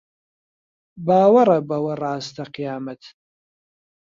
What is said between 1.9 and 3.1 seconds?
ڕاستە قیامەت